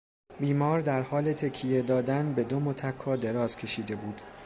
[0.39, 4.21] بیمار در حال تکیه دادن به دو متکا دراز کشیده بود.